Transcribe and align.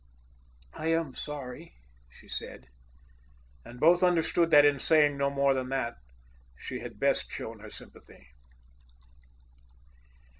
"I 0.73 0.87
am 0.87 1.13
sorry," 1.13 1.75
she 2.09 2.27
said. 2.27 2.65
And 3.63 3.79
both 3.79 4.01
understood 4.01 4.49
that 4.49 4.65
in 4.65 4.79
saying 4.79 5.15
no 5.15 5.29
more 5.29 5.53
than 5.53 5.69
that 5.69 5.97
she 6.57 6.79
had 6.79 6.97
best 6.99 7.29
shown 7.31 7.59
her 7.59 7.69
sympathy. 7.69 8.29